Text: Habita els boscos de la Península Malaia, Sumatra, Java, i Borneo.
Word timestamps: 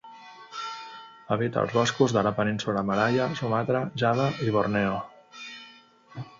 Habita 1.35 1.61
els 1.65 1.75
boscos 1.81 2.15
de 2.17 2.23
la 2.29 2.33
Península 2.41 2.83
Malaia, 2.89 3.29
Sumatra, 3.43 3.85
Java, 4.05 4.29
i 4.49 4.59
Borneo. 4.59 4.99